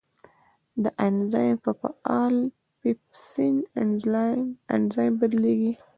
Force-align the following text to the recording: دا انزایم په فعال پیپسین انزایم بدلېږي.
دا 0.83 0.89
انزایم 1.07 1.57
په 1.65 1.71
فعال 1.81 2.35
پیپسین 2.81 3.55
انزایم 4.75 5.13
بدلېږي. 5.19 5.73